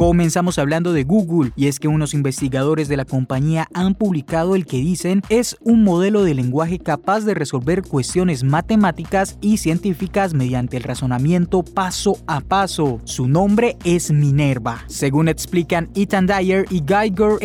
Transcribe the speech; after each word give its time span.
Comenzamos 0.00 0.58
hablando 0.58 0.94
de 0.94 1.04
Google 1.04 1.52
y 1.56 1.66
es 1.66 1.78
que 1.78 1.86
unos 1.86 2.14
investigadores 2.14 2.88
de 2.88 2.96
la 2.96 3.04
compañía 3.04 3.68
han 3.74 3.94
publicado 3.94 4.56
el 4.56 4.64
que 4.64 4.78
dicen 4.78 5.20
es 5.28 5.58
un 5.60 5.84
modelo 5.84 6.24
de 6.24 6.32
lenguaje 6.32 6.78
capaz 6.78 7.26
de 7.26 7.34
resolver 7.34 7.82
cuestiones 7.82 8.42
matemáticas 8.42 9.36
y 9.42 9.58
científicas 9.58 10.32
mediante 10.32 10.78
el 10.78 10.84
razonamiento 10.84 11.62
paso 11.62 12.16
a 12.26 12.40
paso. 12.40 13.02
Su 13.04 13.28
nombre 13.28 13.76
es 13.84 14.10
Minerva. 14.10 14.84
Según 14.86 15.28
explican 15.28 15.90
Ethan 15.94 16.26
Dyer 16.26 16.64
y 16.70 16.80
Guy 16.80 17.10
Gurr 17.10 17.38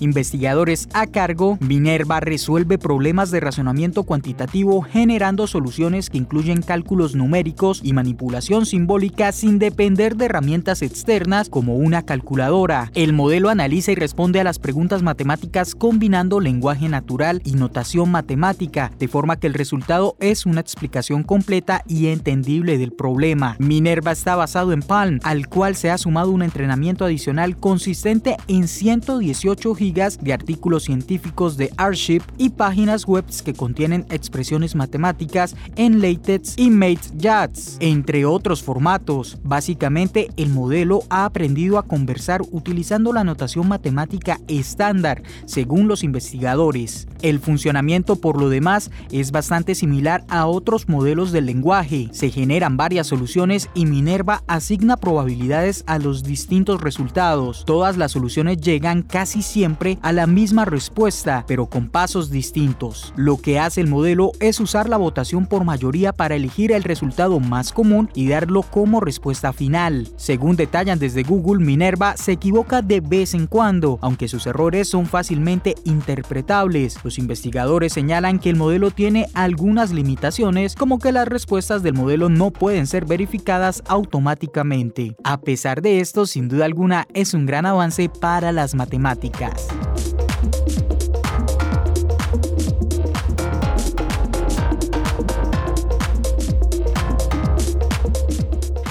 investigadores 0.00 0.88
a 0.92 1.06
cargo, 1.06 1.58
Minerva 1.60 2.18
resuelve 2.18 2.76
problemas 2.76 3.30
de 3.30 3.38
razonamiento 3.38 4.02
cuantitativo 4.02 4.82
generando 4.82 5.46
soluciones 5.46 6.10
que 6.10 6.18
incluyen 6.18 6.62
cálculos 6.62 7.14
numéricos 7.14 7.80
y 7.84 7.92
manipulación 7.92 8.66
simbólica 8.66 9.30
sin 9.30 9.60
depender 9.60 10.16
de 10.16 10.24
herramientas 10.24 10.82
externas 10.82 11.48
como 11.48 11.76
una 11.76 11.99
calculadora. 12.02 12.90
El 12.94 13.12
modelo 13.12 13.48
analiza 13.48 13.92
y 13.92 13.94
responde 13.94 14.40
a 14.40 14.44
las 14.44 14.58
preguntas 14.58 15.02
matemáticas 15.02 15.74
combinando 15.74 16.40
lenguaje 16.40 16.88
natural 16.88 17.40
y 17.44 17.52
notación 17.52 18.10
matemática, 18.10 18.90
de 18.98 19.08
forma 19.08 19.36
que 19.36 19.46
el 19.46 19.54
resultado 19.54 20.16
es 20.20 20.46
una 20.46 20.60
explicación 20.60 21.22
completa 21.22 21.82
y 21.86 22.08
entendible 22.08 22.78
del 22.78 22.92
problema. 22.92 23.56
Minerva 23.58 24.12
está 24.12 24.36
basado 24.36 24.72
en 24.72 24.82
Palm, 24.82 25.20
al 25.22 25.48
cual 25.48 25.76
se 25.76 25.90
ha 25.90 25.98
sumado 25.98 26.30
un 26.30 26.42
entrenamiento 26.42 27.04
adicional 27.04 27.56
consistente 27.56 28.36
en 28.48 28.68
118 28.68 29.74
gigas 29.74 30.18
de 30.22 30.32
artículos 30.32 30.84
científicos 30.84 31.56
de 31.56 31.72
Arship 31.76 32.22
y 32.38 32.50
páginas 32.50 33.06
web 33.06 33.24
que 33.44 33.54
contienen 33.54 34.06
expresiones 34.10 34.74
matemáticas 34.74 35.54
en 35.76 36.00
LaTeX 36.00 36.54
y 36.56 36.70
MateJATS, 36.70 37.76
entre 37.80 38.24
otros 38.24 38.62
formatos. 38.62 39.38
Básicamente, 39.42 40.30
el 40.36 40.50
modelo 40.50 41.02
ha 41.10 41.24
aprendido 41.24 41.78
a 41.78 41.86
conversar 41.90 42.40
utilizando 42.52 43.12
la 43.12 43.24
notación 43.24 43.66
matemática 43.66 44.38
estándar, 44.46 45.24
según 45.44 45.88
los 45.88 46.04
investigadores. 46.04 47.08
El 47.20 47.40
funcionamiento, 47.40 48.14
por 48.14 48.40
lo 48.40 48.48
demás, 48.48 48.92
es 49.10 49.32
bastante 49.32 49.74
similar 49.74 50.22
a 50.28 50.46
otros 50.46 50.88
modelos 50.88 51.32
del 51.32 51.46
lenguaje. 51.46 52.08
Se 52.12 52.30
generan 52.30 52.76
varias 52.76 53.08
soluciones 53.08 53.68
y 53.74 53.86
Minerva 53.86 54.44
asigna 54.46 54.98
probabilidades 54.98 55.82
a 55.88 55.98
los 55.98 56.22
distintos 56.22 56.80
resultados. 56.80 57.64
Todas 57.66 57.96
las 57.96 58.12
soluciones 58.12 58.58
llegan 58.60 59.02
casi 59.02 59.42
siempre 59.42 59.98
a 60.00 60.12
la 60.12 60.28
misma 60.28 60.64
respuesta, 60.64 61.44
pero 61.48 61.66
con 61.66 61.88
pasos 61.88 62.30
distintos. 62.30 63.12
Lo 63.16 63.38
que 63.38 63.58
hace 63.58 63.80
el 63.80 63.88
modelo 63.88 64.30
es 64.38 64.60
usar 64.60 64.88
la 64.88 64.96
votación 64.96 65.46
por 65.46 65.64
mayoría 65.64 66.12
para 66.12 66.36
elegir 66.36 66.70
el 66.70 66.84
resultado 66.84 67.40
más 67.40 67.72
común 67.72 68.08
y 68.14 68.28
darlo 68.28 68.62
como 68.62 69.00
respuesta 69.00 69.52
final. 69.52 70.08
Según 70.16 70.54
detallan 70.54 71.00
desde 71.00 71.24
Google, 71.24 71.64
Minerva 71.64 71.79
Minerva 71.80 72.14
se 72.18 72.32
equivoca 72.32 72.82
de 72.82 73.00
vez 73.00 73.32
en 73.32 73.46
cuando, 73.46 73.98
aunque 74.02 74.28
sus 74.28 74.46
errores 74.46 74.86
son 74.86 75.06
fácilmente 75.06 75.76
interpretables. 75.84 77.02
Los 77.02 77.16
investigadores 77.16 77.94
señalan 77.94 78.38
que 78.38 78.50
el 78.50 78.56
modelo 78.56 78.90
tiene 78.90 79.28
algunas 79.32 79.90
limitaciones, 79.90 80.74
como 80.74 80.98
que 80.98 81.10
las 81.10 81.26
respuestas 81.26 81.82
del 81.82 81.94
modelo 81.94 82.28
no 82.28 82.50
pueden 82.50 82.86
ser 82.86 83.06
verificadas 83.06 83.82
automáticamente. 83.88 85.16
A 85.24 85.40
pesar 85.40 85.80
de 85.80 86.00
esto, 86.00 86.26
sin 86.26 86.48
duda 86.48 86.66
alguna, 86.66 87.06
es 87.14 87.32
un 87.32 87.46
gran 87.46 87.64
avance 87.64 88.10
para 88.10 88.52
las 88.52 88.74
matemáticas. 88.74 89.66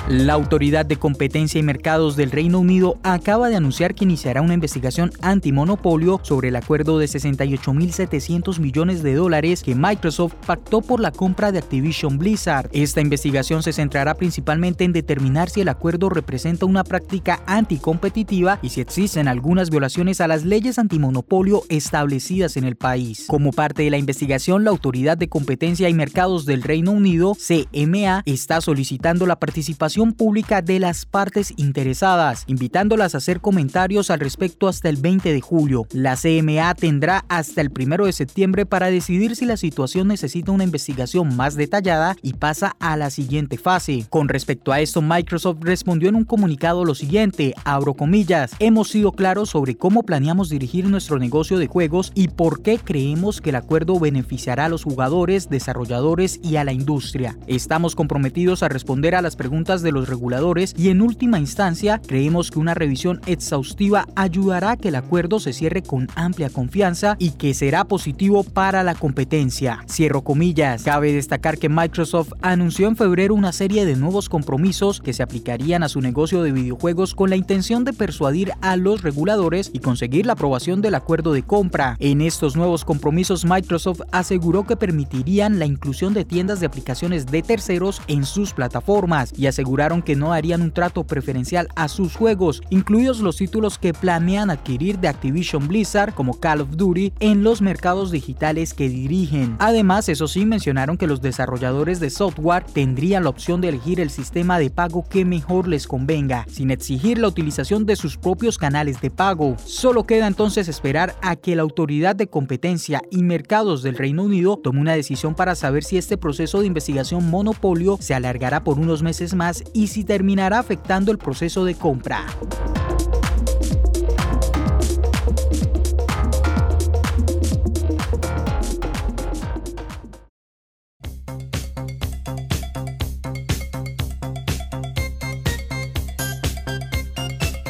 La 0.09 0.33
Autoridad 0.33 0.87
de 0.87 0.95
Competencia 0.95 1.59
y 1.59 1.63
Mercados 1.63 2.15
del 2.15 2.31
Reino 2.31 2.57
Unido 2.57 2.97
acaba 3.03 3.47
de 3.47 3.55
anunciar 3.55 3.93
que 3.93 4.05
iniciará 4.05 4.41
una 4.41 4.55
investigación 4.55 5.11
antimonopolio 5.21 6.19
sobre 6.23 6.47
el 6.47 6.55
acuerdo 6.55 6.97
de 6.97 7.05
68.700 7.05 8.57
millones 8.57 9.03
de 9.03 9.13
dólares 9.13 9.61
que 9.61 9.75
Microsoft 9.75 10.33
pactó 10.47 10.81
por 10.81 10.99
la 10.99 11.11
compra 11.11 11.51
de 11.51 11.59
Activision 11.59 12.17
Blizzard. 12.17 12.71
Esta 12.73 13.01
investigación 13.01 13.61
se 13.61 13.71
centrará 13.71 14.15
principalmente 14.15 14.83
en 14.83 14.93
determinar 14.93 15.51
si 15.51 15.61
el 15.61 15.69
acuerdo 15.69 16.09
representa 16.09 16.65
una 16.65 16.83
práctica 16.83 17.43
anticompetitiva 17.45 18.57
y 18.63 18.69
si 18.69 18.81
existen 18.81 19.27
algunas 19.27 19.69
violaciones 19.69 20.21
a 20.21 20.27
las 20.27 20.43
leyes 20.43 20.79
antimonopolio 20.79 21.61
establecidas 21.69 22.57
en 22.57 22.63
el 22.63 22.77
país. 22.77 23.25
Como 23.27 23.51
parte 23.51 23.83
de 23.83 23.91
la 23.91 23.99
investigación, 23.99 24.63
la 24.63 24.71
Autoridad 24.71 25.19
de 25.19 25.29
Competencia 25.29 25.87
y 25.87 25.93
Mercados 25.93 26.47
del 26.47 26.63
Reino 26.63 26.93
Unido, 26.93 27.35
CMA, 27.35 28.23
está 28.25 28.59
solicitando 28.59 29.27
la 29.27 29.37
participación 29.37 29.98
pública 30.07 30.61
de 30.61 30.79
las 30.79 31.05
partes 31.05 31.53
interesadas, 31.57 32.45
invitándolas 32.47 33.13
a 33.13 33.19
hacer 33.19 33.41
comentarios 33.41 34.09
al 34.09 34.19
respecto 34.19 34.67
hasta 34.67 34.89
el 34.89 34.97
20 34.97 35.33
de 35.33 35.41
julio. 35.41 35.85
La 35.91 36.15
CMA 36.15 36.73
tendrá 36.75 37.25
hasta 37.27 37.61
el 37.61 37.69
1 37.77 38.05
de 38.05 38.13
septiembre 38.13 38.65
para 38.65 38.89
decidir 38.89 39.35
si 39.35 39.45
la 39.45 39.57
situación 39.57 40.07
necesita 40.07 40.51
una 40.51 40.63
investigación 40.63 41.35
más 41.35 41.55
detallada 41.55 42.15
y 42.21 42.33
pasa 42.33 42.75
a 42.79 42.95
la 42.95 43.09
siguiente 43.09 43.57
fase. 43.57 44.05
Con 44.09 44.29
respecto 44.29 44.71
a 44.71 44.79
esto, 44.79 45.01
Microsoft 45.01 45.59
respondió 45.61 46.09
en 46.09 46.15
un 46.15 46.23
comunicado 46.23 46.85
lo 46.85 46.95
siguiente, 46.95 47.53
abro 47.65 47.93
comillas, 47.93 48.51
hemos 48.59 48.89
sido 48.89 49.11
claros 49.11 49.49
sobre 49.49 49.75
cómo 49.75 50.03
planeamos 50.03 50.49
dirigir 50.49 50.85
nuestro 50.85 51.19
negocio 51.19 51.59
de 51.59 51.67
juegos 51.67 52.13
y 52.15 52.29
por 52.29 52.61
qué 52.61 52.77
creemos 52.77 53.41
que 53.41 53.49
el 53.49 53.57
acuerdo 53.57 53.99
beneficiará 53.99 54.65
a 54.65 54.69
los 54.69 54.83
jugadores, 54.83 55.49
desarrolladores 55.49 56.39
y 56.41 56.55
a 56.55 56.63
la 56.63 56.71
industria. 56.71 57.37
Estamos 57.47 57.95
comprometidos 57.95 58.63
a 58.63 58.69
responder 58.69 59.15
a 59.15 59.21
las 59.21 59.35
preguntas 59.35 59.81
de 59.81 59.88
los 59.91 60.09
reguladores 60.09 60.73
y 60.77 60.89
en 60.89 61.01
última 61.01 61.39
instancia 61.39 62.01
creemos 62.05 62.51
que 62.51 62.59
una 62.59 62.73
revisión 62.73 63.21
exhaustiva 63.25 64.07
ayudará 64.15 64.71
a 64.71 64.77
que 64.77 64.89
el 64.89 64.95
acuerdo 64.95 65.39
se 65.39 65.53
cierre 65.53 65.81
con 65.81 66.07
amplia 66.15 66.49
confianza 66.49 67.15
y 67.19 67.31
que 67.31 67.53
será 67.53 67.85
positivo 67.85 68.43
para 68.43 68.83
la 68.83 68.95
competencia. 68.95 69.83
Cierro 69.89 70.23
comillas. 70.23 70.83
Cabe 70.83 71.13
destacar 71.13 71.57
que 71.57 71.69
Microsoft 71.69 72.33
anunció 72.41 72.87
en 72.87 72.95
febrero 72.95 73.33
una 73.33 73.51
serie 73.51 73.85
de 73.85 73.95
nuevos 73.95 74.29
compromisos 74.29 75.01
que 75.01 75.13
se 75.13 75.23
aplicarían 75.23 75.83
a 75.83 75.89
su 75.89 76.01
negocio 76.01 76.43
de 76.43 76.51
videojuegos 76.51 77.15
con 77.15 77.29
la 77.29 77.35
intención 77.35 77.83
de 77.83 77.93
persuadir 77.93 78.51
a 78.61 78.75
los 78.75 79.01
reguladores 79.01 79.71
y 79.73 79.79
conseguir 79.79 80.25
la 80.25 80.33
aprobación 80.33 80.81
del 80.81 80.95
acuerdo 80.95 81.33
de 81.33 81.43
compra. 81.43 81.95
En 81.99 82.21
estos 82.21 82.55
nuevos 82.55 82.85
compromisos 82.85 83.45
Microsoft 83.45 84.01
aseguró 84.11 84.65
que 84.65 84.75
permitirían 84.75 85.59
la 85.59 85.65
inclusión 85.65 86.13
de 86.13 86.25
tiendas 86.25 86.59
de 86.59 86.65
aplicaciones 86.67 87.25
de 87.25 87.41
terceros 87.41 88.01
en 88.07 88.25
sus 88.25 88.53
plataformas 88.53 89.33
y 89.37 89.47
aseguró 89.47 89.78
que 90.03 90.17
no 90.17 90.33
harían 90.33 90.61
un 90.61 90.71
trato 90.71 91.05
preferencial 91.05 91.69
a 91.77 91.87
sus 91.87 92.13
juegos, 92.13 92.61
incluidos 92.69 93.21
los 93.21 93.37
títulos 93.37 93.77
que 93.77 93.93
planean 93.93 94.49
adquirir 94.49 94.99
de 94.99 95.07
Activision 95.07 95.69
Blizzard 95.69 96.13
como 96.13 96.37
Call 96.37 96.59
of 96.59 96.75
Duty 96.75 97.13
en 97.21 97.43
los 97.43 97.61
mercados 97.61 98.11
digitales 98.11 98.73
que 98.73 98.89
dirigen. 98.89 99.55
Además, 99.57 100.09
eso 100.09 100.27
sí, 100.27 100.45
mencionaron 100.45 100.97
que 100.97 101.07
los 101.07 101.21
desarrolladores 101.21 102.01
de 102.01 102.09
software 102.09 102.65
tendrían 102.65 103.23
la 103.23 103.29
opción 103.29 103.61
de 103.61 103.69
elegir 103.69 104.01
el 104.01 104.09
sistema 104.09 104.59
de 104.59 104.69
pago 104.69 105.05
que 105.09 105.23
mejor 105.23 105.65
les 105.65 105.87
convenga, 105.87 106.45
sin 106.49 106.71
exigir 106.71 107.17
la 107.17 107.29
utilización 107.29 107.85
de 107.85 107.95
sus 107.95 108.17
propios 108.17 108.57
canales 108.57 108.99
de 108.99 109.11
pago. 109.11 109.55
Solo 109.63 110.03
queda 110.03 110.27
entonces 110.27 110.67
esperar 110.67 111.15
a 111.21 111.37
que 111.37 111.55
la 111.55 111.61
Autoridad 111.61 112.17
de 112.17 112.27
Competencia 112.27 113.01
y 113.11 113.23
Mercados 113.23 113.81
del 113.81 113.97
Reino 113.97 114.23
Unido 114.23 114.59
tome 114.61 114.81
una 114.81 114.93
decisión 114.93 115.35
para 115.35 115.55
saber 115.55 115.85
si 115.85 115.97
este 115.97 116.17
proceso 116.17 116.59
de 116.59 116.67
investigación 116.67 117.29
monopolio 117.29 117.97
se 118.01 118.13
alargará 118.13 118.65
por 118.65 118.77
unos 118.77 119.03
meses 119.03 119.35
más 119.35 119.63
y 119.73 119.87
si 119.87 120.03
terminará 120.03 120.59
afectando 120.59 121.11
el 121.11 121.17
proceso 121.17 121.65
de 121.65 121.75
compra. 121.75 122.25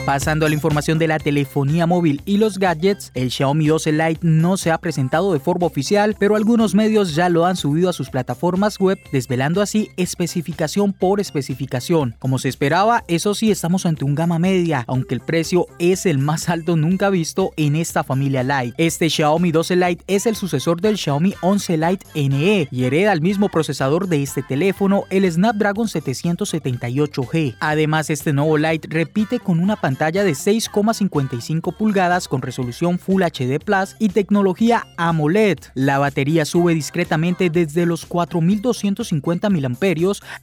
Pasando 0.09 0.47
a 0.47 0.50
la 0.50 0.56
información 0.56 0.97
de 0.97 1.07
la 1.07 1.19
telefonía 1.19 1.85
móvil 1.85 2.23
y 2.25 2.38
los 2.38 2.57
gadgets, 2.57 3.11
el 3.13 3.29
Xiaomi 3.29 3.67
12 3.67 3.91
Lite 3.91 4.19
no 4.23 4.57
se 4.57 4.71
ha 4.71 4.79
presentado 4.79 5.31
de 5.33 5.39
forma 5.39 5.67
oficial, 5.67 6.15
pero 6.17 6.35
algunos 6.35 6.73
medios 6.73 7.13
ya 7.13 7.29
lo 7.29 7.45
han 7.45 7.56
subido 7.56 7.91
a 7.91 7.94
sus 7.94 8.09
plataformas 8.09 8.79
web, 8.79 8.97
desvelando 9.11 9.61
así 9.61 9.91
especificación 9.97 10.94
por 10.94 11.19
especificación. 11.19 12.15
Como 12.17 12.39
se 12.39 12.50
esperaba, 12.50 13.03
eso 13.07 13.35
sí, 13.35 13.51
estamos 13.51 13.85
ante 13.85 14.03
un 14.03 14.15
gama 14.15 14.39
media, 14.39 14.83
aunque 14.88 15.13
el 15.13 15.21
precio 15.21 15.67
es 15.77 16.07
el 16.07 16.17
más 16.17 16.50
alto 16.50 16.75
nunca 16.75 17.11
visto 17.11 17.51
en 17.56 17.75
esta 17.75 18.03
familia 18.03 18.41
Lite. 18.41 18.73
Este 18.83 19.11
Xiaomi 19.11 19.51
12 19.51 19.75
Lite 19.75 20.03
es 20.07 20.25
el 20.25 20.35
sucesor 20.35 20.81
del 20.81 20.97
Xiaomi 20.97 21.35
11 21.41 21.77
Lite 21.77 22.06
NE 22.15 22.67
y 22.71 22.83
hereda 22.83 23.13
el 23.13 23.21
mismo 23.21 23.50
procesador 23.50 24.07
de 24.07 24.23
este 24.23 24.41
teléfono, 24.41 25.03
el 25.11 25.31
Snapdragon 25.31 25.85
778G. 25.85 27.57
Además, 27.59 28.09
este 28.09 28.33
nuevo 28.33 28.57
Lite 28.57 28.88
repite 28.89 29.39
con 29.39 29.59
una 29.59 29.75
pantalla 29.75 29.99
de 30.00 30.31
6,55 30.31 31.75
pulgadas 31.75 32.30
con 32.30 32.42
resolución 32.42 32.98
Full 33.00 33.22
HD 33.22 33.60
Plus 33.60 33.98
y 34.00 34.07
tecnología 34.10 34.88
AMOLED. 34.96 35.60
La 35.74 36.00
batería 36.00 36.46
sube 36.46 36.74
discretamente 36.74 37.50
desde 37.50 37.86
los 37.86 38.06
4250 38.06 39.50
mAh 39.50 39.60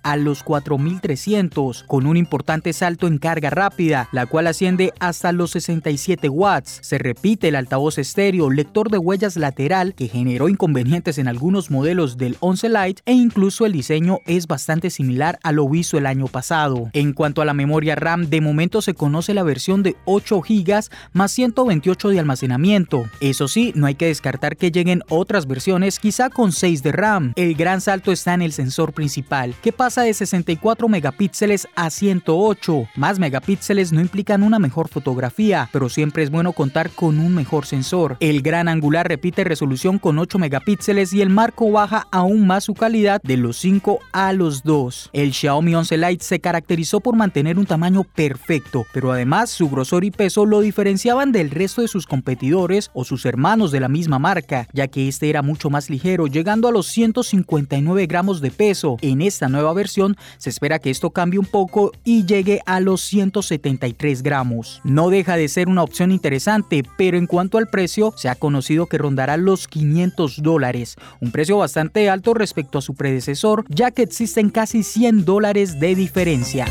a 0.03 0.17
los 0.17 0.43
4300, 0.43 1.85
con 1.85 2.07
un 2.07 2.19
importante 2.19 2.75
salto 2.75 3.07
en 3.07 3.17
carga 3.17 3.49
rápida, 3.49 4.11
la 4.13 4.27
cual 4.27 4.47
asciende 4.47 4.93
hasta 5.01 5.33
los 5.33 5.53
67 5.53 6.29
watts. 6.29 6.79
Se 6.83 6.99
repite 6.99 7.49
el 7.49 7.57
altavoz 7.57 7.97
estéreo, 7.97 8.51
lector 8.51 8.91
de 8.91 8.99
huellas 8.99 9.37
lateral 9.37 9.95
que 9.95 10.09
generó 10.09 10.51
inconvenientes 10.51 11.17
en 11.17 11.29
algunos 11.29 11.71
modelos 11.71 12.19
del 12.19 12.37
11 12.41 12.69
Lite 12.69 13.03
e 13.07 13.15
incluso 13.15 13.65
el 13.65 13.73
diseño 13.73 14.19
es 14.27 14.47
bastante 14.47 14.91
similar 14.91 15.39
a 15.43 15.53
lo 15.53 15.67
visto 15.67 15.97
el 15.97 16.05
año 16.05 16.27
pasado. 16.27 16.91
En 16.93 17.15
cuanto 17.15 17.41
a 17.41 17.47
la 17.47 17.55
memoria 17.55 17.95
RAM, 17.95 18.29
de 18.29 18.43
momento 18.43 18.83
se 18.83 18.93
conoce 18.93 19.33
la 19.33 19.46
versión 19.47 19.83
de 19.83 19.97
8 20.05 20.43
GB 20.43 20.91
más 21.15 21.33
128 21.33 22.11
de 22.11 22.19
almacenamiento. 22.19 23.07
Eso 23.21 23.49
sí, 23.49 23.73
no 23.75 23.87
hay 23.87 23.95
que 23.95 24.09
descartar 24.09 24.59
que 24.59 24.71
lleguen 24.71 25.03
otras 25.09 25.47
versiones, 25.47 25.99
quizá 25.99 26.29
con 26.29 26.53
6 26.53 26.83
de 26.83 26.93
RAM. 26.93 27.33
El 27.37 27.55
gran 27.55 27.81
salto 27.81 28.13
está 28.13 28.35
en 28.35 28.43
el 28.43 28.53
sensor 28.53 28.93
principal, 28.93 29.55
que 29.63 29.73
pasa 29.73 30.03
de 30.03 30.13
64 30.13 30.89
megapíxeles 30.89 31.69
a 31.75 31.89
108. 31.89 32.89
Más 32.97 33.19
megapíxeles 33.19 33.93
no 33.93 34.01
implican 34.01 34.43
una 34.43 34.59
mejor 34.59 34.89
fotografía, 34.89 35.69
pero 35.73 35.89
siempre 35.89 36.23
es 36.23 36.31
bueno 36.31 36.53
contar 36.53 36.91
con 36.91 37.19
un 37.19 37.35
mejor 37.35 37.65
sensor. 37.67 38.17
El 38.21 38.43
gran 38.43 38.69
angular 38.69 39.09
repite 39.09 39.45
resolución 39.45 39.99
con 39.99 40.19
8 40.19 40.39
megapíxeles 40.39 41.13
y 41.13 41.23
el 41.23 41.31
marco 41.31 41.71
baja 41.71 42.07
aún 42.11 42.47
más 42.47 42.65
su 42.65 42.75
calidad 42.75 43.21
de 43.23 43.37
los 43.37 43.57
5 43.59 44.01
a 44.13 44.33
los 44.33 44.63
2. 44.63 45.11
El 45.13 45.33
Xiaomi 45.33 45.75
11 45.75 45.97
Lite 45.99 46.25
se 46.25 46.41
caracterizó 46.41 47.01
por 47.01 47.17
mantener 47.17 47.59
un 47.59 47.67
tamaño 47.67 48.05
perfecto, 48.05 48.87
pero 48.93 49.13
además 49.13 49.36
su 49.45 49.69
grosor 49.69 50.05
y 50.05 50.11
peso 50.11 50.47
lo 50.47 50.61
diferenciaban 50.61 51.33
del 51.33 51.51
resto 51.51 51.83
de 51.83 51.89
sus 51.89 52.07
competidores 52.07 52.91
o 52.95 53.05
sus 53.05 53.27
hermanos 53.27 53.71
de 53.71 53.81
la 53.81 53.89
misma 53.89 54.19
marca, 54.19 54.67
ya 54.73 54.89
que 54.89 55.09
este 55.09 55.29
era 55.29 55.43
mucho 55.43 55.69
más 55.69 55.91
ligero, 55.91 56.27
llegando 56.27 56.69
a 56.69 56.73
los 56.73 56.87
159 56.87 58.07
gramos 58.07 58.41
de 58.41 58.51
peso. 58.51 58.97
En 59.03 59.21
esta 59.21 59.49
nueva 59.49 59.75
versión 59.75 60.17
se 60.39 60.49
espera 60.49 60.79
que 60.79 60.91
esto 60.91 61.11
cambie 61.11 61.39
un 61.39 61.45
poco 61.47 61.93
y 62.05 62.25
llegue 62.25 62.63
a 62.65 62.81
los 62.81 63.03
173 63.03 64.23
gramos. 64.23 64.81
No 64.85 65.11
deja 65.11 65.37
de 65.37 65.49
ser 65.49 65.69
una 65.69 65.83
opción 65.83 66.13
interesante, 66.13 66.83
pero 66.97 67.19
en 67.19 67.27
cuanto 67.27 67.59
al 67.59 67.67
precio, 67.67 68.15
se 68.17 68.29
ha 68.29 68.37
conocido 68.37 68.87
que 68.87 68.99
rondará 68.99 69.37
los 69.37 69.69
500 69.69 70.43
dólares, 70.43 70.97
un 71.21 71.33
precio 71.33 71.59
bastante 71.59 72.09
alto 72.09 72.33
respecto 72.33 72.79
a 72.79 72.83
su 72.83 72.95
predecesor, 72.95 73.65
ya 73.69 73.91
que 73.91 74.03
existen 74.03 74.51
casi 74.51 74.83
100 74.83 75.25
dólares 75.25 75.81
de 75.81 75.95
diferencia. 75.95 76.67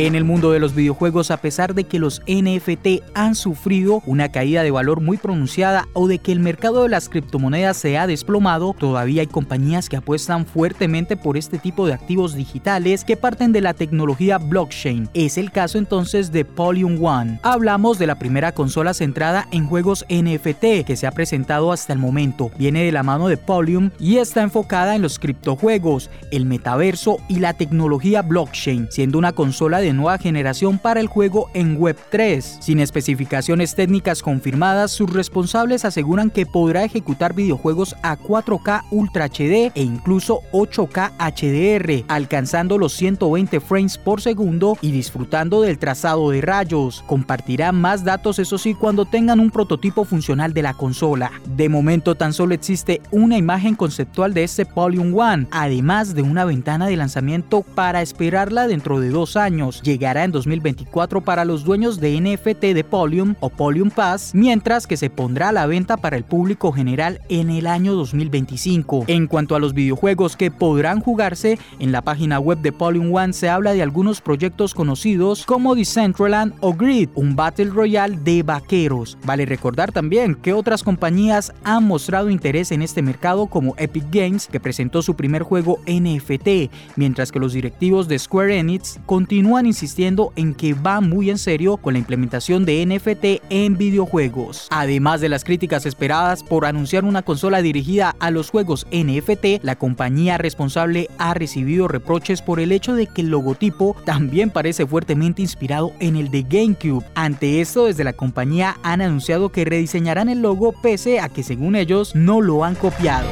En 0.00 0.14
el 0.14 0.22
mundo 0.22 0.52
de 0.52 0.60
los 0.60 0.76
videojuegos, 0.76 1.32
a 1.32 1.38
pesar 1.38 1.74
de 1.74 1.82
que 1.82 1.98
los 1.98 2.22
NFT 2.28 3.02
han 3.14 3.34
sufrido 3.34 4.00
una 4.06 4.30
caída 4.30 4.62
de 4.62 4.70
valor 4.70 5.00
muy 5.00 5.16
pronunciada 5.16 5.88
o 5.92 6.06
de 6.06 6.20
que 6.20 6.30
el 6.30 6.38
mercado 6.38 6.84
de 6.84 6.88
las 6.88 7.08
criptomonedas 7.08 7.78
se 7.78 7.98
ha 7.98 8.06
desplomado, 8.06 8.76
todavía 8.78 9.22
hay 9.22 9.26
compañías 9.26 9.88
que 9.88 9.96
apuestan 9.96 10.46
fuertemente 10.46 11.16
por 11.16 11.36
este 11.36 11.58
tipo 11.58 11.84
de 11.84 11.94
activos 11.94 12.36
digitales 12.36 13.04
que 13.04 13.16
parten 13.16 13.50
de 13.50 13.60
la 13.60 13.74
tecnología 13.74 14.38
blockchain. 14.38 15.10
Es 15.14 15.36
el 15.36 15.50
caso 15.50 15.78
entonces 15.78 16.30
de 16.30 16.44
Polyum 16.44 17.04
One. 17.04 17.40
Hablamos 17.42 17.98
de 17.98 18.06
la 18.06 18.20
primera 18.20 18.52
consola 18.52 18.94
centrada 18.94 19.48
en 19.50 19.66
juegos 19.66 20.06
NFT 20.08 20.86
que 20.86 20.94
se 20.94 21.08
ha 21.08 21.10
presentado 21.10 21.72
hasta 21.72 21.92
el 21.92 21.98
momento. 21.98 22.52
Viene 22.56 22.84
de 22.84 22.92
la 22.92 23.02
mano 23.02 23.26
de 23.26 23.36
Polyum 23.36 23.90
y 23.98 24.18
está 24.18 24.42
enfocada 24.42 24.94
en 24.94 25.02
los 25.02 25.18
criptojuegos, 25.18 26.08
el 26.30 26.46
metaverso 26.46 27.16
y 27.28 27.40
la 27.40 27.54
tecnología 27.54 28.22
blockchain, 28.22 28.86
siendo 28.92 29.18
una 29.18 29.32
consola 29.32 29.80
de 29.80 29.87
nueva 29.92 30.18
generación 30.18 30.78
para 30.78 31.00
el 31.00 31.06
juego 31.06 31.50
en 31.54 31.78
Web3. 31.78 32.60
Sin 32.60 32.80
especificaciones 32.80 33.74
técnicas 33.74 34.22
confirmadas, 34.22 34.90
sus 34.90 35.12
responsables 35.12 35.84
aseguran 35.84 36.30
que 36.30 36.46
podrá 36.46 36.84
ejecutar 36.84 37.34
videojuegos 37.34 37.96
a 38.02 38.18
4K 38.18 38.84
Ultra 38.90 39.26
HD 39.26 39.72
e 39.74 39.82
incluso 39.82 40.42
8K 40.52 41.12
HDR, 41.18 42.04
alcanzando 42.08 42.78
los 42.78 42.92
120 42.94 43.60
frames 43.60 43.98
por 43.98 44.20
segundo 44.20 44.76
y 44.80 44.90
disfrutando 44.90 45.62
del 45.62 45.78
trazado 45.78 46.30
de 46.30 46.40
rayos. 46.40 47.02
Compartirá 47.06 47.72
más 47.72 48.04
datos, 48.04 48.38
eso 48.38 48.58
sí, 48.58 48.74
cuando 48.74 49.04
tengan 49.04 49.40
un 49.40 49.50
prototipo 49.50 50.04
funcional 50.04 50.52
de 50.52 50.62
la 50.62 50.74
consola. 50.74 51.30
De 51.56 51.68
momento 51.68 52.14
tan 52.14 52.32
solo 52.32 52.54
existe 52.54 53.00
una 53.10 53.36
imagen 53.36 53.74
conceptual 53.74 54.34
de 54.34 54.44
este 54.44 54.66
Polygon 54.66 55.12
One, 55.18 55.46
además 55.50 56.14
de 56.14 56.22
una 56.22 56.44
ventana 56.44 56.86
de 56.86 56.96
lanzamiento 56.96 57.62
para 57.62 58.02
esperarla 58.02 58.66
dentro 58.66 59.00
de 59.00 59.10
dos 59.10 59.36
años 59.36 59.77
llegará 59.82 60.24
en 60.24 60.32
2024 60.32 61.20
para 61.20 61.44
los 61.44 61.64
dueños 61.64 62.00
de 62.00 62.20
NFT 62.20 62.74
de 62.74 62.84
Polium 62.84 63.34
o 63.40 63.50
Polium 63.50 63.90
Pass, 63.90 64.32
mientras 64.34 64.86
que 64.86 64.96
se 64.96 65.10
pondrá 65.10 65.50
a 65.50 65.52
la 65.52 65.66
venta 65.66 65.96
para 65.96 66.16
el 66.16 66.24
público 66.24 66.72
general 66.72 67.20
en 67.28 67.50
el 67.50 67.66
año 67.66 67.94
2025. 67.94 69.04
En 69.06 69.26
cuanto 69.26 69.54
a 69.54 69.58
los 69.58 69.74
videojuegos 69.74 70.36
que 70.36 70.50
podrán 70.50 71.00
jugarse, 71.00 71.58
en 71.78 71.92
la 71.92 72.02
página 72.02 72.40
web 72.40 72.58
de 72.58 72.72
Polium 72.72 73.14
One 73.14 73.32
se 73.32 73.48
habla 73.48 73.72
de 73.72 73.82
algunos 73.82 74.20
proyectos 74.20 74.74
conocidos 74.74 75.44
como 75.44 75.74
Decentraland 75.74 76.54
o 76.60 76.72
Grid, 76.72 77.08
un 77.14 77.36
Battle 77.36 77.70
Royale 77.70 78.18
de 78.18 78.42
vaqueros. 78.42 79.16
Vale 79.24 79.46
recordar 79.46 79.92
también 79.92 80.34
que 80.34 80.52
otras 80.52 80.82
compañías 80.82 81.52
han 81.64 81.84
mostrado 81.84 82.30
interés 82.30 82.72
en 82.72 82.82
este 82.82 83.02
mercado 83.02 83.46
como 83.46 83.74
Epic 83.78 84.04
Games, 84.10 84.46
que 84.46 84.60
presentó 84.60 85.02
su 85.02 85.14
primer 85.14 85.42
juego 85.42 85.78
NFT, 85.86 86.70
mientras 86.96 87.30
que 87.30 87.38
los 87.38 87.52
directivos 87.52 88.08
de 88.08 88.18
Square 88.18 88.58
Enix 88.58 88.98
continúan 89.06 89.66
insistiendo 89.68 90.32
en 90.34 90.54
que 90.54 90.74
va 90.74 91.00
muy 91.00 91.30
en 91.30 91.38
serio 91.38 91.76
con 91.76 91.92
la 91.94 92.00
implementación 92.00 92.64
de 92.64 92.84
NFT 92.84 93.44
en 93.50 93.76
videojuegos. 93.76 94.66
Además 94.70 95.20
de 95.20 95.28
las 95.28 95.44
críticas 95.44 95.86
esperadas 95.86 96.42
por 96.42 96.66
anunciar 96.66 97.04
una 97.04 97.22
consola 97.22 97.62
dirigida 97.62 98.16
a 98.18 98.30
los 98.30 98.50
juegos 98.50 98.86
NFT, 98.90 99.62
la 99.62 99.76
compañía 99.76 100.38
responsable 100.38 101.08
ha 101.18 101.34
recibido 101.34 101.86
reproches 101.86 102.42
por 102.42 102.60
el 102.60 102.72
hecho 102.72 102.94
de 102.94 103.06
que 103.06 103.20
el 103.20 103.28
logotipo 103.28 103.96
también 104.04 104.50
parece 104.50 104.86
fuertemente 104.86 105.42
inspirado 105.42 105.92
en 106.00 106.16
el 106.16 106.30
de 106.30 106.42
GameCube. 106.42 107.04
Ante 107.14 107.60
esto, 107.60 107.86
desde 107.86 108.04
la 108.04 108.14
compañía 108.14 108.76
han 108.82 109.00
anunciado 109.00 109.50
que 109.50 109.64
rediseñarán 109.64 110.28
el 110.28 110.40
logo 110.40 110.72
pese 110.72 111.20
a 111.20 111.28
que 111.28 111.42
según 111.42 111.76
ellos 111.76 112.14
no 112.14 112.40
lo 112.40 112.64
han 112.64 112.74
copiado. 112.74 113.28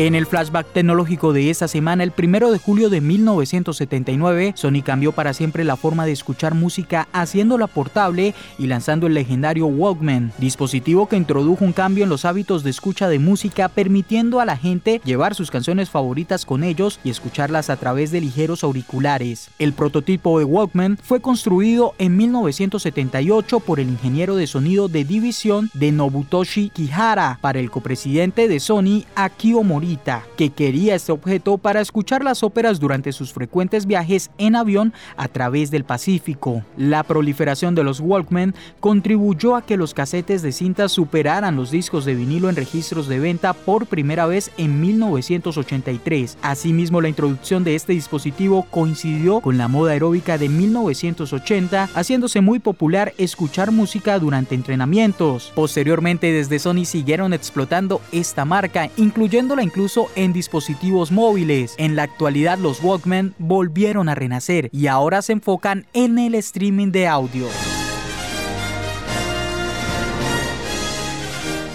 En 0.00 0.14
el 0.14 0.26
flashback 0.26 0.72
tecnológico 0.72 1.32
de 1.32 1.50
esta 1.50 1.66
semana, 1.66 2.04
el 2.04 2.12
primero 2.12 2.52
de 2.52 2.60
julio 2.60 2.88
de 2.88 3.00
1979, 3.00 4.52
Sony 4.54 4.80
cambió 4.84 5.10
para 5.10 5.32
siempre 5.32 5.64
la 5.64 5.74
forma 5.74 6.06
de 6.06 6.12
escuchar 6.12 6.54
música 6.54 7.08
haciéndola 7.12 7.66
portable 7.66 8.32
y 8.60 8.68
lanzando 8.68 9.08
el 9.08 9.14
legendario 9.14 9.66
Walkman, 9.66 10.30
dispositivo 10.38 11.08
que 11.08 11.16
introdujo 11.16 11.64
un 11.64 11.72
cambio 11.72 12.04
en 12.04 12.10
los 12.10 12.24
hábitos 12.24 12.62
de 12.62 12.70
escucha 12.70 13.08
de 13.08 13.18
música, 13.18 13.68
permitiendo 13.68 14.38
a 14.38 14.44
la 14.44 14.56
gente 14.56 15.00
llevar 15.04 15.34
sus 15.34 15.50
canciones 15.50 15.90
favoritas 15.90 16.46
con 16.46 16.62
ellos 16.62 17.00
y 17.02 17.10
escucharlas 17.10 17.68
a 17.68 17.76
través 17.76 18.12
de 18.12 18.20
ligeros 18.20 18.62
auriculares. 18.62 19.50
El 19.58 19.72
prototipo 19.72 20.38
de 20.38 20.44
Walkman 20.44 20.96
fue 21.02 21.20
construido 21.20 21.96
en 21.98 22.16
1978 22.16 23.58
por 23.58 23.80
el 23.80 23.88
ingeniero 23.88 24.36
de 24.36 24.46
sonido 24.46 24.86
de 24.86 25.02
división 25.02 25.72
de 25.74 25.90
Nobutoshi 25.90 26.68
Kihara 26.68 27.38
para 27.40 27.58
el 27.58 27.72
copresidente 27.72 28.46
de 28.46 28.60
Sony, 28.60 29.02
Akio 29.16 29.64
Mori 29.64 29.87
que 30.36 30.50
quería 30.50 30.94
este 30.94 31.12
objeto 31.12 31.56
para 31.56 31.80
escuchar 31.80 32.22
las 32.22 32.42
óperas 32.42 32.78
durante 32.78 33.12
sus 33.12 33.32
frecuentes 33.32 33.86
viajes 33.86 34.30
en 34.36 34.54
avión 34.54 34.92
a 35.16 35.28
través 35.28 35.70
del 35.70 35.84
Pacífico. 35.84 36.62
La 36.76 37.02
proliferación 37.04 37.74
de 37.74 37.84
los 37.84 38.00
Walkman 38.00 38.54
contribuyó 38.80 39.56
a 39.56 39.62
que 39.62 39.78
los 39.78 39.94
casetes 39.94 40.42
de 40.42 40.52
cinta 40.52 40.90
superaran 40.90 41.56
los 41.56 41.70
discos 41.70 42.04
de 42.04 42.14
vinilo 42.14 42.50
en 42.50 42.56
registros 42.56 43.08
de 43.08 43.18
venta 43.18 43.54
por 43.54 43.86
primera 43.86 44.26
vez 44.26 44.50
en 44.58 44.78
1983. 44.78 46.36
Asimismo, 46.42 47.00
la 47.00 47.08
introducción 47.08 47.64
de 47.64 47.74
este 47.74 47.94
dispositivo 47.94 48.66
coincidió 48.70 49.40
con 49.40 49.56
la 49.56 49.68
moda 49.68 49.92
aeróbica 49.92 50.36
de 50.36 50.50
1980, 50.50 51.88
haciéndose 51.94 52.42
muy 52.42 52.58
popular 52.58 53.14
escuchar 53.16 53.70
música 53.70 54.18
durante 54.18 54.54
entrenamientos. 54.54 55.50
Posteriormente, 55.54 56.30
desde 56.30 56.58
Sony 56.58 56.84
siguieron 56.84 57.32
explotando 57.32 58.02
esta 58.12 58.44
marca, 58.44 58.90
incluyéndola 58.98 59.62
incluso 59.62 59.77
incluso 59.78 60.10
en 60.16 60.32
dispositivos 60.32 61.12
móviles. 61.12 61.76
En 61.78 61.94
la 61.94 62.02
actualidad 62.02 62.58
los 62.58 62.82
Walkman 62.82 63.36
volvieron 63.38 64.08
a 64.08 64.16
renacer 64.16 64.70
y 64.72 64.88
ahora 64.88 65.22
se 65.22 65.34
enfocan 65.34 65.86
en 65.92 66.18
el 66.18 66.34
streaming 66.34 66.90
de 66.90 67.06
audio. 67.06 67.46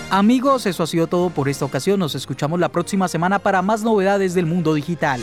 Amigos, 0.10 0.66
eso 0.66 0.84
ha 0.84 0.88
sido 0.88 1.08
todo 1.08 1.30
por 1.30 1.48
esta 1.48 1.64
ocasión. 1.64 1.98
Nos 1.98 2.14
escuchamos 2.14 2.60
la 2.60 2.68
próxima 2.68 3.08
semana 3.08 3.40
para 3.40 3.62
más 3.62 3.84
novedades 3.84 4.34
del 4.34 4.48
mundo 4.48 4.74
digital. 4.74 5.22